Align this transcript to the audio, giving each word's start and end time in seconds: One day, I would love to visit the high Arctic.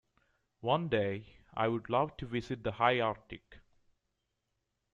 One 0.61 0.89
day, 0.89 1.27
I 1.53 1.67
would 1.67 1.87
love 1.87 2.17
to 2.17 2.25
visit 2.25 2.63
the 2.63 2.71
high 2.71 2.99
Arctic. 2.99 3.59